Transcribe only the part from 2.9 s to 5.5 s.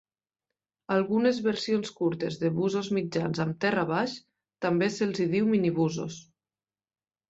mitjans amb terra baix també se'ls hi